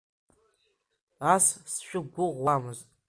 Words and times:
Ас 1.33 1.45
сшәықәгәыӷуамызт… 1.71 2.87